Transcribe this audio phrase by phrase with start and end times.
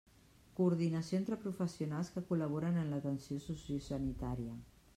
[0.59, 4.57] Coordinació entre professionals que col·laboren en l'atenció sociosanitària.